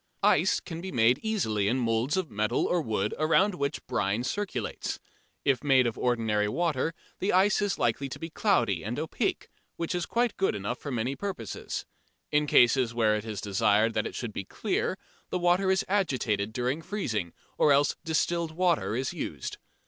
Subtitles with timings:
[0.23, 4.97] Ice can be made easily in moulds of metal or wood around which brine circulates.
[5.45, 9.93] If made of ordinary water the ice is likely to be cloudy and opaque, which
[9.93, 11.85] is quite good enough for many purposes.
[12.31, 14.97] In cases where it is desired that it should be clear,
[15.29, 19.59] the water is agitated during freezing, or else distilled water is used.